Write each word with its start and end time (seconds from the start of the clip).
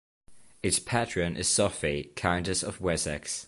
Its 0.63 0.79
patron 0.79 1.37
is 1.37 1.47
Sophie, 1.47 2.11
Countess 2.15 2.63
of 2.63 2.81
Wessex. 2.81 3.39